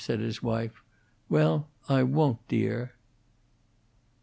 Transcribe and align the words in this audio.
said 0.03 0.19
his 0.19 0.41
wife. 0.41 0.81
"Well, 1.29 1.69
I 1.87 2.01
woon't, 2.01 2.47
dear." 2.47 2.93